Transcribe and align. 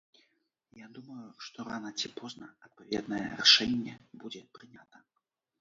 Я 0.77 0.87
думаю, 0.95 1.25
што 1.47 1.65
рана 1.67 1.91
ці 2.01 2.11
позна 2.17 2.49
адпаведнае 2.69 3.21
рашэнне 3.43 3.93
будзе 4.25 4.41
прынята. 4.57 4.97